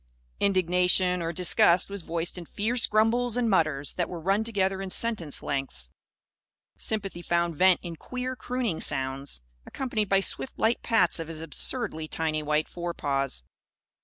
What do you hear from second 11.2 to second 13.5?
his absurdly tiny white forepaws.